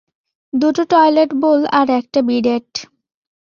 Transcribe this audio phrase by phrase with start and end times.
[0.53, 2.69] দুটো toilet bowl আর একটা বিডেট।